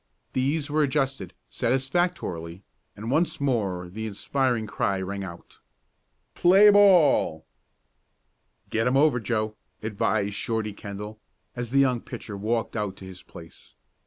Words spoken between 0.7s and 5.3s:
were adjusted satisfactorily, and once more the inspiring cry rang